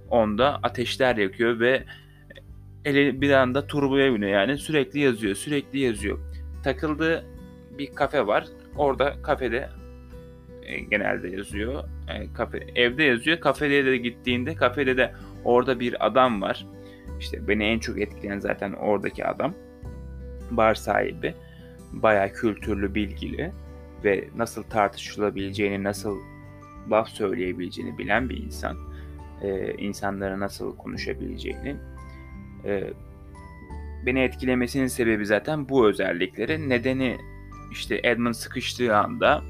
onda 0.09 0.59
ateşler 0.63 1.15
yakıyor 1.15 1.59
ve 1.59 1.83
eli 2.85 3.21
bir 3.21 3.31
anda 3.31 3.67
turboya 3.67 4.13
biniyor 4.13 4.31
yani 4.31 4.57
sürekli 4.57 4.99
yazıyor 4.99 5.35
sürekli 5.35 5.79
yazıyor. 5.79 6.19
Takıldığı 6.63 7.25
bir 7.77 7.95
kafe 7.95 8.27
var 8.27 8.45
orada 8.77 9.15
kafede 9.23 9.69
e, 10.63 10.79
genelde 10.79 11.29
yazıyor. 11.29 11.83
E, 12.09 12.33
kafe 12.33 12.67
evde 12.75 13.03
yazıyor. 13.03 13.39
Kafede 13.39 13.85
de 13.85 13.97
gittiğinde 13.97 14.55
kafede 14.55 14.97
de 14.97 15.11
orada 15.43 15.79
bir 15.79 16.05
adam 16.05 16.41
var. 16.41 16.65
İşte 17.19 17.47
beni 17.47 17.63
en 17.63 17.79
çok 17.79 18.01
etkileyen 18.01 18.39
zaten 18.39 18.73
oradaki 18.73 19.25
adam. 19.25 19.53
Bar 20.51 20.75
sahibi. 20.75 21.33
Bayağı 21.91 22.29
kültürlü, 22.29 22.95
bilgili 22.95 23.51
ve 24.05 24.29
nasıl 24.35 24.63
tartışılabileceğini, 24.63 25.83
nasıl 25.83 26.17
laf 26.91 27.09
söyleyebileceğini 27.09 27.97
bilen 27.97 28.29
bir 28.29 28.37
insan. 28.37 28.77
Ee, 29.41 29.73
insanlara 29.73 30.39
nasıl 30.39 30.77
konuşabileceğini. 30.77 31.75
Ee, 32.65 32.93
beni 34.05 34.19
etkilemesinin 34.19 34.87
sebebi 34.87 35.25
zaten 35.25 35.69
bu 35.69 35.87
özellikleri. 35.87 36.69
Nedeni 36.69 37.17
işte 37.71 37.99
Edmund 38.03 38.33
sıkıştığı 38.33 38.97
anda 38.97 39.41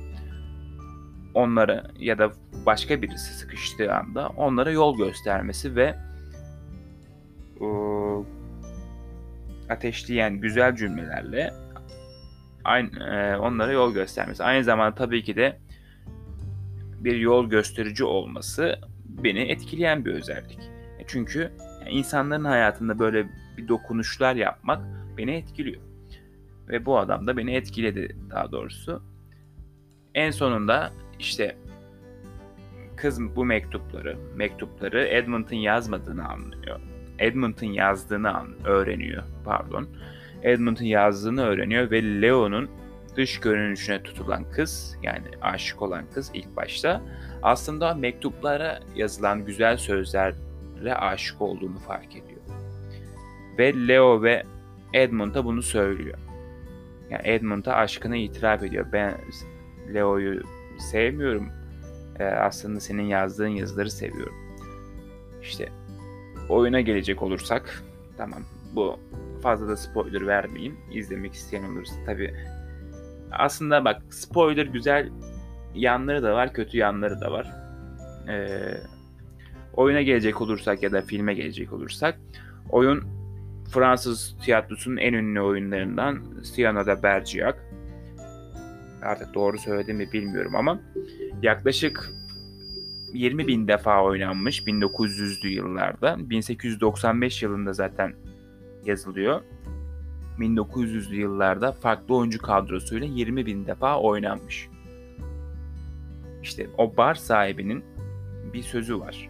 onlara 1.34 1.84
ya 2.00 2.18
da 2.18 2.32
başka 2.66 3.02
birisi 3.02 3.34
sıkıştığı 3.34 3.94
anda 3.94 4.28
onlara 4.28 4.72
yol 4.72 4.98
göstermesi 4.98 5.76
ve 5.76 5.96
o, 7.62 8.26
ateşleyen 9.70 10.34
güzel 10.34 10.76
cümlelerle 10.76 11.54
aynı, 12.66 13.04
e, 13.04 13.38
onlara 13.38 13.72
yol 13.72 13.94
göstermesi. 13.94 14.44
Aynı 14.44 14.64
zamanda 14.64 14.96
tabii 14.96 15.24
ki 15.24 15.36
de 15.36 15.60
bir 17.00 17.16
yol 17.16 17.50
gösterici 17.50 18.04
olması 18.04 18.80
beni 19.06 19.40
etkileyen 19.40 20.06
bir 20.06 20.14
özellik. 20.14 20.60
E, 21.00 21.04
çünkü 21.08 21.52
insanların 21.90 22.46
hayatında 22.46 23.00
böyle 23.00 23.28
bir 23.58 23.68
dokunuşlar 23.68 24.36
yapmak 24.36 24.82
beni 25.18 25.32
etkiliyor. 25.32 25.82
Ve 26.68 26.86
bu 26.86 27.00
adam 27.00 27.28
da 27.28 27.38
beni 27.38 27.56
etkiledi 27.56 28.16
daha 28.30 28.52
doğrusu. 28.52 29.04
En 30.16 30.32
sonunda 30.32 30.92
işte 31.20 31.58
kız 32.96 33.36
bu 33.36 33.46
mektupları, 33.46 34.18
mektupları 34.36 35.08
Edmund'un 35.08 35.56
yazmadığını 35.56 36.28
anlıyor. 36.28 36.80
Edmund'un 37.20 37.68
yazdığını 37.68 38.36
an, 38.38 38.48
öğreniyor, 38.66 39.24
pardon. 39.46 39.88
Edmund'un 40.46 40.86
yazdığını 40.86 41.42
öğreniyor 41.42 41.92
ve 41.92 42.22
Leo'nun 42.22 42.70
dış 43.16 43.40
görünüşüne 43.40 44.04
tutulan 44.04 44.52
kız, 44.52 44.98
yani 45.04 45.26
aşık 45.42 45.82
olan 45.82 46.04
kız 46.14 46.32
ilk 46.34 46.56
başta 46.56 47.02
aslında 47.44 47.94
mektuplara 47.94 48.80
yazılan 48.96 49.46
güzel 49.46 49.78
sözlerle 49.78 50.96
aşık 50.96 51.42
olduğunu 51.42 51.80
fark 51.80 52.16
ediyor. 52.16 52.42
Ve 53.58 53.88
Leo 53.88 54.22
ve 54.24 54.44
Edmund'a 54.94 55.46
bunu 55.46 55.62
söylüyor. 55.62 56.18
Yani 57.10 57.22
Edmund'a 57.24 57.74
aşkını 57.74 58.18
itiraf 58.18 58.64
ediyor. 58.64 58.86
Ben 58.94 59.14
Leo'yu 59.94 60.42
sevmiyorum. 60.92 61.50
Ee, 62.20 62.24
aslında 62.24 62.80
senin 62.80 63.04
yazdığın 63.04 63.48
yazıları 63.48 63.92
seviyorum. 63.92 64.36
İşte 65.42 65.70
oyuna 66.50 66.82
gelecek 66.82 67.22
olursak 67.22 67.84
tamam 68.18 68.40
bu 68.76 69.00
fazla 69.46 69.68
da 69.68 69.78
spoiler 69.78 70.28
vermeyeyim. 70.28 70.78
İzlemek 70.92 71.34
isteyen 71.34 71.64
olursa 71.64 71.96
tabi 72.06 72.34
aslında 73.32 73.86
bak 73.86 74.02
spoiler 74.10 74.66
güzel 74.66 75.10
yanları 75.76 76.24
da 76.24 76.34
var, 76.34 76.54
kötü 76.54 76.78
yanları 76.78 77.22
da 77.22 77.32
var. 77.32 77.52
Ee, 78.30 78.78
oyuna 79.74 80.02
gelecek 80.02 80.42
olursak 80.42 80.84
ya 80.84 80.92
da 80.92 81.02
filme 81.02 81.34
gelecek 81.34 81.74
olursak 81.74 82.20
oyun 82.70 83.04
Fransız 83.74 84.38
tiyatrosunun 84.46 84.98
en 84.98 85.14
ünlü 85.14 85.42
oyunlarından 85.42 86.24
Cyrano 86.56 86.86
de 86.86 87.04
Bergerac 87.04 87.58
artık 89.02 89.34
doğru 89.34 89.58
söyledim 89.58 89.98
mi 89.98 90.12
bilmiyorum 90.14 90.56
ama 90.56 90.80
yaklaşık 91.42 92.12
20 93.14 93.48
bin 93.48 93.68
defa 93.68 94.04
oynanmış 94.04 94.62
1900'lü 94.62 95.48
yıllarda. 95.48 96.30
1895 96.30 97.44
yılında 97.44 97.74
zaten 97.74 98.14
yazılıyor. 98.86 99.42
1900'lü 100.40 101.16
yıllarda 101.16 101.72
farklı 101.72 102.16
oyuncu 102.16 102.42
kadrosuyla 102.42 103.08
20 103.08 103.46
bin 103.46 103.68
defa 103.68 104.00
oynanmış. 104.00 104.70
İşte 106.44 106.68
o 106.78 106.98
bar 106.98 107.16
sahibinin 107.16 107.84
bir 108.54 108.62
sözü 108.62 109.00
var. 109.00 109.30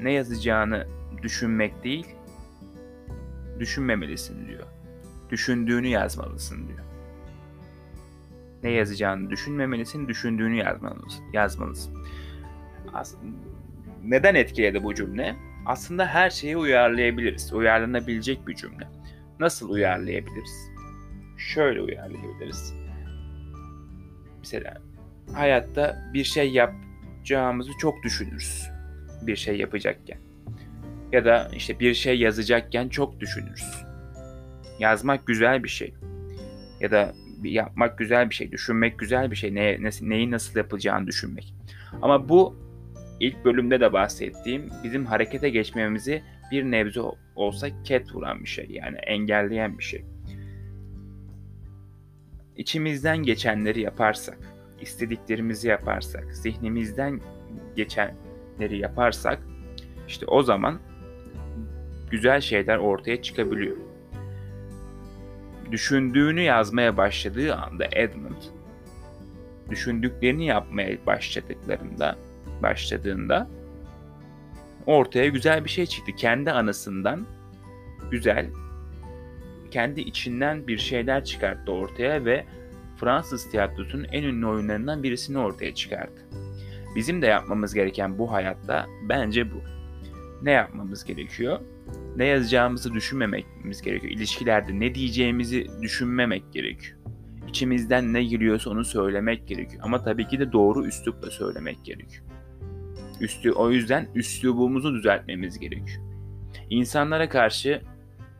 Ne 0.00 0.12
yazacağını 0.12 0.86
düşünmek 1.22 1.84
değil, 1.84 2.06
düşünmemelisin 3.58 4.46
diyor. 4.48 4.66
Düşündüğünü 5.30 5.86
yazmalısın 5.86 6.68
diyor. 6.68 6.78
Ne 8.62 8.70
yazacağını 8.70 9.30
düşünmemelisin, 9.30 10.08
düşündüğünü 10.08 10.56
yazmalısın. 10.56 11.24
yazmalısın. 11.32 11.94
As- 12.94 13.16
neden 14.04 14.34
etkiledi 14.34 14.84
bu 14.84 14.94
cümle? 14.94 15.36
Aslında 15.66 16.06
her 16.06 16.30
şeyi 16.30 16.56
uyarlayabiliriz. 16.56 17.52
Uyarlanabilecek 17.52 18.48
bir 18.48 18.54
cümle. 18.54 18.88
Nasıl 19.40 19.70
uyarlayabiliriz? 19.70 20.70
Şöyle 21.38 21.80
uyarlayabiliriz. 21.80 22.74
Mesela 24.38 24.74
hayatta 25.34 26.10
bir 26.14 26.24
şey 26.24 26.50
yapacağımızı 26.50 27.70
çok 27.80 28.02
düşünürüz. 28.02 28.70
Bir 29.22 29.36
şey 29.36 29.56
yapacakken. 29.56 30.18
Ya 31.12 31.24
da 31.24 31.50
işte 31.56 31.80
bir 31.80 31.94
şey 31.94 32.18
yazacakken 32.18 32.88
çok 32.88 33.20
düşünürüz. 33.20 33.84
Yazmak 34.78 35.26
güzel 35.26 35.64
bir 35.64 35.68
şey. 35.68 35.94
Ya 36.80 36.90
da 36.90 37.12
yapmak 37.42 37.98
güzel 37.98 38.30
bir 38.30 38.34
şey, 38.34 38.52
düşünmek 38.52 38.98
güzel 38.98 39.30
bir 39.30 39.36
şey. 39.36 39.54
Ne, 39.54 39.82
ne, 39.82 39.90
neyi 40.00 40.30
nasıl 40.30 40.58
yapılacağını 40.58 41.06
düşünmek. 41.06 41.54
Ama 42.02 42.28
bu 42.28 42.56
ilk 43.20 43.44
bölümde 43.44 43.80
de 43.80 43.92
bahsettiğim 43.92 44.70
bizim 44.84 45.06
harekete 45.06 45.50
geçmemizi 45.50 46.22
bir 46.50 46.64
nebze 46.64 47.00
olsa 47.36 47.68
ket 47.84 48.14
vuran 48.14 48.40
bir 48.40 48.48
şey. 48.48 48.66
Yani 48.70 48.96
engelleyen 48.96 49.78
bir 49.78 49.84
şey. 49.84 50.04
İçimizden 52.56 53.22
geçenleri 53.22 53.80
yaparsak, 53.80 54.38
istediklerimizi 54.80 55.68
yaparsak, 55.68 56.36
zihnimizden 56.36 57.20
geçenleri 57.76 58.78
yaparsak 58.78 59.38
işte 60.08 60.26
o 60.26 60.42
zaman 60.42 60.80
güzel 62.10 62.40
şeyler 62.40 62.76
ortaya 62.76 63.22
çıkabiliyor. 63.22 63.76
Düşündüğünü 65.70 66.40
yazmaya 66.40 66.96
başladığı 66.96 67.54
anda 67.54 67.84
Edmund 67.92 68.42
düşündüklerini 69.70 70.46
yapmaya 70.46 71.06
başladıklarında 71.06 72.16
başladığında 72.62 73.48
ortaya 74.86 75.28
güzel 75.28 75.64
bir 75.64 75.70
şey 75.70 75.86
çıktı. 75.86 76.12
Kendi 76.16 76.50
anısından 76.50 77.26
güzel, 78.10 78.46
kendi 79.70 80.00
içinden 80.00 80.66
bir 80.66 80.78
şeyler 80.78 81.24
çıkarttı 81.24 81.72
ortaya 81.72 82.24
ve 82.24 82.44
Fransız 82.96 83.50
tiyatrosunun 83.50 84.06
en 84.12 84.22
ünlü 84.22 84.46
oyunlarından 84.46 85.02
birisini 85.02 85.38
ortaya 85.38 85.74
çıkardı. 85.74 86.20
Bizim 86.96 87.22
de 87.22 87.26
yapmamız 87.26 87.74
gereken 87.74 88.18
bu 88.18 88.32
hayatta 88.32 88.86
bence 89.08 89.50
bu. 89.50 89.62
Ne 90.42 90.50
yapmamız 90.50 91.04
gerekiyor? 91.04 91.60
Ne 92.16 92.24
yazacağımızı 92.24 92.92
düşünmememiz 92.92 93.82
gerekiyor. 93.82 94.12
İlişkilerde 94.12 94.80
ne 94.80 94.94
diyeceğimizi 94.94 95.66
düşünmemek 95.82 96.52
gerekiyor. 96.52 96.98
İçimizden 97.48 98.12
ne 98.12 98.24
giriyorsa 98.24 98.70
onu 98.70 98.84
söylemek 98.84 99.48
gerekiyor. 99.48 99.82
Ama 99.84 100.04
tabii 100.04 100.28
ki 100.28 100.38
de 100.38 100.52
doğru 100.52 100.86
üslupla 100.86 101.30
söylemek 101.30 101.84
gerekiyor. 101.84 102.24
Üstü, 103.20 103.52
o 103.52 103.70
yüzden 103.70 104.08
üslubumuzu 104.14 104.94
düzeltmemiz 104.94 105.58
gerekiyor. 105.58 106.02
İnsanlara 106.70 107.28
karşı 107.28 107.82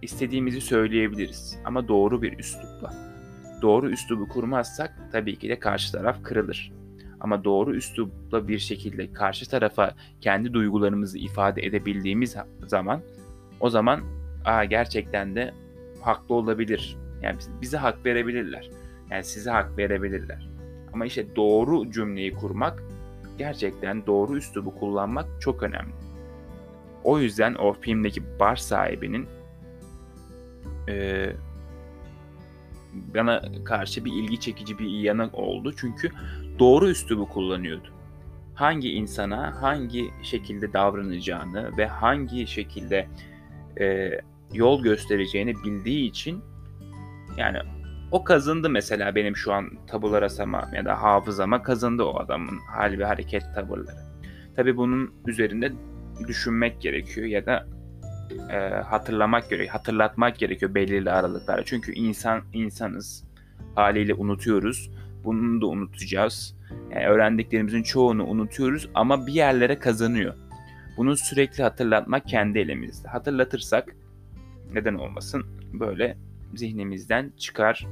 istediğimizi 0.03 0.61
söyleyebiliriz 0.61 1.59
ama 1.65 1.89
doğru 1.89 2.23
bir 2.23 2.39
üslupla. 2.39 2.95
Doğru 3.63 3.91
üslubu 3.91 4.29
kurmazsak 4.29 4.95
tabii 5.13 5.37
ki 5.37 5.49
de 5.49 5.59
karşı 5.59 5.93
taraf 5.93 6.23
kırılır. 6.23 6.73
Ama 7.21 7.45
doğru 7.45 7.75
üslupla 7.75 8.49
bir 8.49 8.59
şekilde 8.59 9.13
karşı 9.13 9.51
tarafa 9.51 9.95
kendi 10.21 10.53
duygularımızı 10.53 11.19
ifade 11.19 11.63
edebildiğimiz 11.63 12.37
zaman 12.67 13.01
o 13.61 13.71
zaman 13.71 14.01
Aa, 14.45 14.65
gerçekten 14.65 15.37
de 15.37 15.55
haklı 16.01 16.35
olabilir. 16.35 16.97
Yani 17.23 17.39
bize 17.61 17.77
hak 17.77 18.07
verebilirler. 18.07 18.71
Yani 19.11 19.25
size 19.25 19.51
hak 19.51 19.79
verebilirler. 19.79 20.49
Ama 20.93 21.07
işte 21.07 21.37
doğru 21.37 21.91
cümleyi 21.91 22.33
kurmak 22.33 22.83
gerçekten 23.43 24.07
doğru 24.07 24.37
üslubu 24.37 24.75
kullanmak 24.75 25.27
çok 25.41 25.63
önemli. 25.63 25.93
O 27.05 27.19
yüzden 27.19 27.55
o 27.55 27.73
filmdeki 27.73 28.39
bar 28.41 28.57
sahibinin 28.57 29.27
e, 30.89 31.27
bana 33.15 33.43
karşı 33.65 34.05
bir 34.05 34.13
ilgi 34.13 34.41
çekici 34.41 34.79
bir 34.79 34.89
yanı 34.89 35.31
oldu. 35.33 35.75
Çünkü 35.77 36.11
doğru 36.59 36.89
üslubu 36.89 37.29
kullanıyordu. 37.29 37.89
Hangi 38.55 38.93
insana 38.93 39.63
hangi 39.63 40.11
şekilde 40.23 40.73
davranacağını 40.73 41.77
ve 41.79 41.87
hangi 41.87 42.47
şekilde 42.47 43.09
e, 43.81 44.11
yol 44.53 44.83
göstereceğini 44.83 45.55
bildiği 45.65 46.09
için 46.09 46.41
yani 47.37 47.59
o 48.13 48.25
kazındı 48.25 48.71
mesela 48.71 49.15
benim 49.15 49.37
şu 49.37 49.53
an 49.53 49.71
tabular 49.87 50.23
asama 50.23 50.71
ya 50.75 50.85
da 50.85 51.03
hafızama 51.03 51.63
kazındı 51.63 52.03
o 52.03 52.19
adamın 52.19 52.59
hal 52.59 52.99
ve 52.99 53.05
hareket 53.05 53.43
tavırları. 53.55 53.97
Tabi 54.57 54.77
bunun 54.77 55.15
üzerinde 55.27 55.73
düşünmek 56.29 56.81
gerekiyor 56.81 57.27
ya 57.27 57.47
da 57.47 57.67
e, 58.51 58.83
hatırlamak 58.83 59.51
gerekiyor, 59.51 59.73
hatırlatmak 59.73 60.39
gerekiyor 60.39 60.75
belirli 60.75 61.11
aralıklarla. 61.11 61.65
Çünkü 61.65 61.93
insan 61.93 62.43
insanız, 62.53 63.25
haliyle 63.75 64.15
unutuyoruz. 64.15 64.91
Bunu 65.25 65.61
da 65.61 65.67
unutacağız. 65.67 66.57
Yani 66.91 67.07
öğrendiklerimizin 67.07 67.83
çoğunu 67.83 68.25
unutuyoruz 68.27 68.89
ama 68.95 69.27
bir 69.27 69.33
yerlere 69.33 69.79
kazanıyor. 69.79 70.35
Bunu 70.97 71.17
sürekli 71.17 71.63
hatırlatmak 71.63 72.27
kendi 72.27 72.59
elimizde. 72.59 73.09
Hatırlatırsak 73.09 73.97
neden 74.73 74.95
olmasın 74.95 75.45
böyle 75.73 76.17
zihnimizden 76.55 77.33
çıkar 77.39 77.87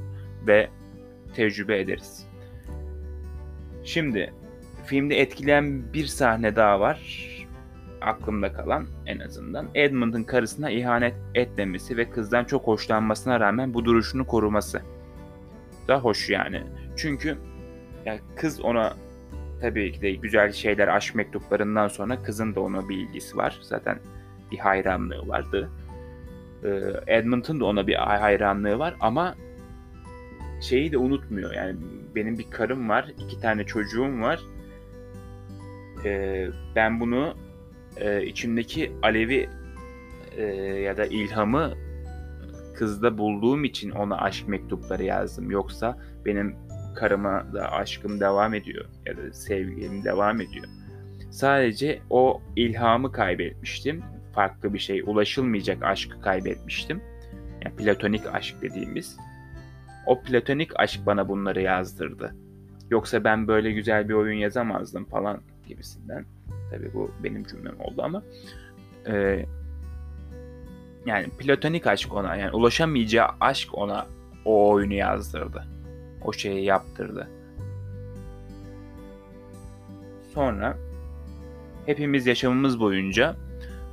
ve 0.46 0.68
tecrübe 1.34 1.80
ederiz. 1.80 2.26
Şimdi 3.84 4.32
filmde 4.84 5.20
etkileyen 5.20 5.92
bir 5.92 6.06
sahne 6.06 6.56
daha 6.56 6.80
var. 6.80 7.26
Aklımda 8.00 8.52
kalan 8.52 8.86
en 9.06 9.18
azından. 9.18 9.68
Edmund'un 9.74 10.22
karısına 10.22 10.70
ihanet 10.70 11.14
etmemesi 11.34 11.96
ve 11.96 12.10
kızdan 12.10 12.44
çok 12.44 12.66
hoşlanmasına 12.66 13.40
rağmen 13.40 13.74
bu 13.74 13.84
duruşunu 13.84 14.26
koruması. 14.26 14.82
Da 15.88 16.00
hoş 16.00 16.30
yani. 16.30 16.62
Çünkü 16.96 17.38
ya 18.04 18.18
kız 18.36 18.60
ona 18.60 18.94
tabii 19.60 19.92
ki 19.92 20.02
de 20.02 20.12
güzel 20.12 20.52
şeyler 20.52 20.88
aşk 20.88 21.14
mektuplarından 21.14 21.88
sonra 21.88 22.22
kızın 22.22 22.54
da 22.54 22.60
ona 22.60 22.88
bir 22.88 22.96
ilgisi 22.96 23.36
var. 23.36 23.58
Zaten 23.62 23.98
bir 24.50 24.58
hayranlığı 24.58 25.28
vardı. 25.28 25.70
Edmund'un 27.06 27.60
da 27.60 27.64
ona 27.64 27.86
bir 27.86 27.94
hayranlığı 27.94 28.78
var 28.78 28.94
ama 29.00 29.34
şeyi 30.60 30.92
de 30.92 30.98
unutmuyor. 30.98 31.52
Yani 31.54 31.76
benim 32.14 32.38
bir 32.38 32.50
karım 32.50 32.88
var, 32.88 33.12
iki 33.18 33.40
tane 33.40 33.64
çocuğum 33.64 34.20
var. 34.20 34.40
Ee, 36.04 36.48
ben 36.76 37.00
bunu 37.00 37.34
e, 37.96 38.26
içimdeki 38.26 38.92
alevi 39.02 39.48
e, 40.36 40.42
ya 40.84 40.96
da 40.96 41.06
ilhamı 41.06 41.74
kızda 42.74 43.18
bulduğum 43.18 43.64
için 43.64 43.90
ona 43.90 44.18
aşk 44.18 44.48
mektupları 44.48 45.04
yazdım. 45.04 45.50
Yoksa 45.50 45.98
benim 46.24 46.56
karıma 46.96 47.46
da 47.54 47.72
aşkım 47.72 48.20
devam 48.20 48.54
ediyor 48.54 48.84
ya 49.06 49.16
da 49.16 49.32
sevgilim 49.32 50.04
devam 50.04 50.40
ediyor. 50.40 50.66
Sadece 51.30 52.00
o 52.10 52.42
ilhamı 52.56 53.12
kaybetmiştim. 53.12 54.02
Farklı 54.40 54.74
bir 54.74 54.78
şey, 54.78 55.02
ulaşılmayacak 55.06 55.82
aşkı 55.82 56.20
kaybetmiştim. 56.20 57.02
Yani 57.64 57.76
platonik 57.76 58.26
aşk 58.26 58.62
dediğimiz. 58.62 59.16
O 60.06 60.22
platonik 60.22 60.80
aşk 60.80 61.06
bana 61.06 61.28
bunları 61.28 61.60
yazdırdı. 61.60 62.34
Yoksa 62.90 63.24
ben 63.24 63.48
böyle 63.48 63.72
güzel 63.72 64.08
bir 64.08 64.14
oyun 64.14 64.38
yazamazdım 64.38 65.04
falan 65.04 65.40
gibisinden. 65.66 66.24
Tabii 66.70 66.94
bu 66.94 67.10
benim 67.24 67.44
cümlem 67.44 67.80
oldu 67.80 68.02
ama 68.02 68.22
e, 69.06 69.46
yani 71.06 71.26
platonik 71.38 71.86
aşk 71.86 72.14
ona 72.14 72.36
yani 72.36 72.52
ulaşamayacağı 72.52 73.28
aşk 73.40 73.68
ona 73.74 74.06
o 74.44 74.70
oyunu 74.70 74.94
yazdırdı. 74.94 75.64
O 76.24 76.32
şeyi 76.32 76.64
yaptırdı. 76.64 77.28
Sonra 80.34 80.76
hepimiz 81.86 82.26
yaşamımız 82.26 82.80
boyunca 82.80 83.36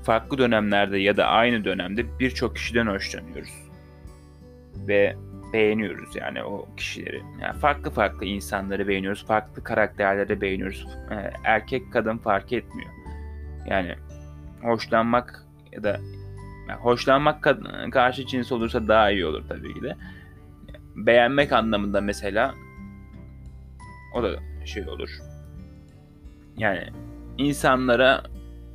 farklı 0.08 0.38
dönemlerde 0.38 0.98
ya 0.98 1.18
da 1.18 1.26
aynı 1.26 1.64
dönemde 1.66 2.20
birçok 2.20 2.56
kişiden 2.56 2.88
hoşlanıyoruz. 2.88 3.50
Ve 4.88 5.16
beğeniyoruz 5.54 6.16
yani 6.16 6.44
o 6.44 6.76
kişileri. 6.78 7.22
Yani 7.42 7.60
farklı 7.60 7.92
farklı 7.92 8.26
insanları 8.26 8.88
beğeniyoruz, 8.88 9.26
farklı 9.26 9.64
karakterleri 9.64 10.42
beğeniyoruz. 10.42 10.88
Ee, 11.12 11.32
erkek 11.44 11.94
kadın 11.94 12.18
fark 12.18 12.54
etmiyor. 12.54 12.90
Yani 13.66 13.96
hoşlanmak 14.62 15.44
ya 15.72 15.84
da 15.84 16.00
yani 16.70 16.80
hoşlanmak 16.80 17.48
karşı 17.92 18.26
cins 18.26 18.52
olursa 18.52 18.88
daha 18.88 19.12
iyi 19.12 19.26
olur 19.26 19.44
tabii 19.50 19.74
ki 19.74 19.82
de. 19.82 19.96
Beğenmek 20.96 21.52
anlamında 21.52 22.02
mesela 22.02 22.54
o 24.16 24.24
da 24.24 24.30
şey 24.66 24.90
olur. 24.90 25.10
Yani 26.58 26.90
insanlara 27.38 28.24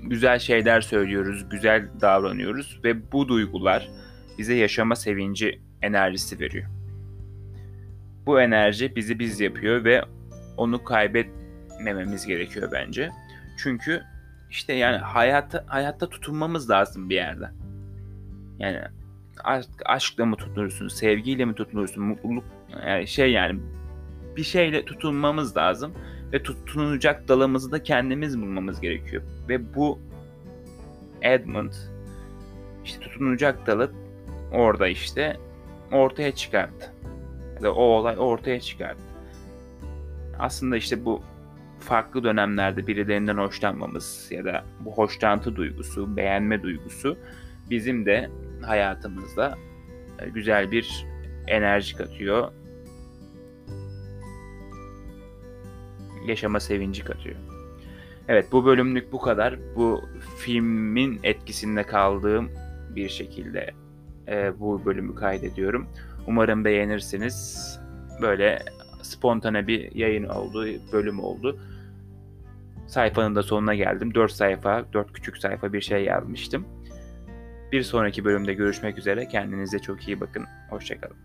güzel 0.03 0.39
şeyler 0.39 0.81
söylüyoruz, 0.81 1.49
güzel 1.51 1.89
davranıyoruz 2.01 2.81
ve 2.85 3.13
bu 3.13 3.29
duygular 3.29 3.89
bize 4.39 4.55
yaşama 4.55 4.97
sevinci 4.97 5.61
enerjisi 5.83 6.41
veriyor. 6.41 6.67
Bu 8.27 8.41
enerji 8.41 8.97
bizi 8.97 9.19
biz 9.19 9.41
yapıyor 9.41 9.85
ve 9.85 10.03
onu 10.57 10.85
kaybetmememiz 10.85 12.27
gerekiyor 12.27 12.69
bence. 12.73 13.11
Çünkü 13.63 14.03
işte 14.51 14.73
yani 14.73 14.97
hayatta 14.97 15.65
hayatta 15.67 16.09
tutunmamız 16.09 16.71
lazım 16.71 17.11
bir 17.11 17.15
yerde. 17.15 17.51
Yani 18.59 18.81
aşk, 19.45 19.69
aşkla 19.85 20.27
mı 20.27 20.37
tutunursun, 20.37 20.89
sevgiyle 20.89 21.45
mi 21.45 21.55
tutunursun, 21.55 22.05
mutluluk 22.05 22.45
yani 22.87 23.07
şey 23.07 23.33
yani 23.33 23.61
bir 24.37 24.43
şeyle 24.45 24.85
tutunmamız 24.85 25.57
lazım 25.57 25.93
ve 26.33 26.43
tutunacak 26.43 27.29
dalımızı 27.29 27.73
da 27.73 27.83
kendimiz 27.83 28.41
bulmamız 28.43 28.81
gerekiyor. 28.81 29.23
Ve 29.49 29.75
bu 29.75 29.99
Edmund 31.23 31.73
işte 32.85 33.01
tutunacak 33.01 33.67
dalı 33.67 33.93
orada 34.53 34.89
işte 34.89 35.37
ortaya 35.93 36.33
çıkarttı. 36.33 36.93
Ya 37.57 37.63
da 37.63 37.75
o 37.75 37.83
olay 37.83 38.19
ortaya 38.19 38.61
çıkarttı. 38.61 39.03
Aslında 40.39 40.77
işte 40.77 41.05
bu 41.05 41.23
farklı 41.81 42.25
dönemlerde 42.25 42.87
birilerinden 42.87 43.37
hoşlanmamız 43.37 44.29
ya 44.31 44.45
da 44.45 44.65
bu 44.81 44.93
hoşlantı 44.93 45.57
duygusu, 45.57 46.17
beğenme 46.17 46.63
duygusu 46.63 47.19
bizim 47.71 48.07
de 48.07 48.31
hayatımızda 48.63 49.59
güzel 50.35 50.71
bir 50.71 51.07
enerji 51.47 51.97
katıyor. 51.97 52.53
Yaşama 56.27 56.61
sevinci 56.61 57.05
katıyor. 57.05 57.37
Evet 58.29 58.47
bu 58.53 58.65
bölümlük 58.65 59.13
bu 59.13 59.21
kadar. 59.21 59.59
Bu 59.77 60.03
filmin 60.39 61.21
etkisinde 61.23 61.83
kaldığım 61.83 62.51
bir 62.97 63.09
şekilde 63.09 63.71
e, 64.29 64.61
bu 64.61 64.85
bölümü 64.85 65.15
kaydediyorum. 65.15 65.87
Umarım 66.27 66.65
beğenirsiniz. 66.65 67.79
Böyle 68.23 68.63
spontane 69.03 69.67
bir 69.67 69.95
yayın 69.95 70.25
oldu, 70.25 70.67
bölüm 70.93 71.21
oldu. 71.21 71.59
Sayfanın 72.87 73.35
da 73.35 73.43
sonuna 73.43 73.75
geldim. 73.75 74.15
4 74.15 74.33
sayfa, 74.33 74.85
4 74.93 75.13
küçük 75.13 75.39
sayfa 75.39 75.73
bir 75.73 75.81
şey 75.81 76.05
yazmıştım. 76.05 76.67
Bir 77.73 77.83
sonraki 77.83 78.25
bölümde 78.25 78.55
görüşmek 78.55 78.99
üzere. 78.99 79.29
Kendinize 79.29 79.79
çok 79.79 80.09
iyi 80.09 80.21
bakın. 80.21 80.45
Hoşçakalın. 80.71 81.17